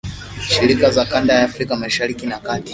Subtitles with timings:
[0.41, 2.69] shirika za kanda ya Afrika Mashariki na Kati